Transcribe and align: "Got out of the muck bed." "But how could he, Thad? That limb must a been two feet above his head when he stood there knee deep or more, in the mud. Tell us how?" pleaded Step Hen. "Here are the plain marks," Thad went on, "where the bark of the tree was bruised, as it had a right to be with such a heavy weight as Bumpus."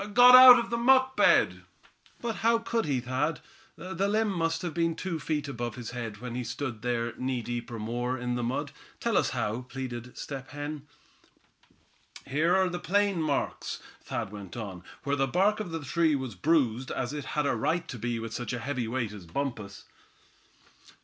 "Got 0.15 0.33
out 0.33 0.57
of 0.57 0.71
the 0.71 0.77
muck 0.79 1.15
bed." 1.15 1.61
"But 2.21 2.37
how 2.37 2.57
could 2.57 2.85
he, 2.85 3.01
Thad? 3.01 3.39
That 3.75 4.07
limb 4.09 4.31
must 4.31 4.63
a 4.63 4.71
been 4.71 4.95
two 4.95 5.19
feet 5.19 5.47
above 5.47 5.75
his 5.75 5.91
head 5.91 6.17
when 6.17 6.33
he 6.33 6.43
stood 6.43 6.81
there 6.81 7.13
knee 7.17 7.43
deep 7.43 7.69
or 7.69 7.77
more, 7.77 8.17
in 8.17 8.33
the 8.33 8.41
mud. 8.41 8.71
Tell 8.99 9.15
us 9.15 9.29
how?" 9.29 9.61
pleaded 9.61 10.17
Step 10.17 10.49
Hen. 10.49 10.87
"Here 12.25 12.55
are 12.55 12.67
the 12.69 12.79
plain 12.79 13.21
marks," 13.21 13.79
Thad 14.01 14.31
went 14.31 14.57
on, 14.57 14.83
"where 15.03 15.15
the 15.15 15.27
bark 15.27 15.59
of 15.59 15.69
the 15.69 15.83
tree 15.85 16.15
was 16.15 16.33
bruised, 16.33 16.89
as 16.89 17.13
it 17.13 17.25
had 17.37 17.45
a 17.45 17.55
right 17.55 17.87
to 17.87 17.99
be 17.99 18.17
with 18.17 18.33
such 18.33 18.53
a 18.53 18.59
heavy 18.59 18.87
weight 18.87 19.11
as 19.11 19.27
Bumpus." 19.27 19.83